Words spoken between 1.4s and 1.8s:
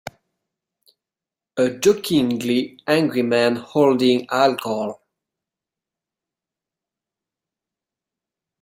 a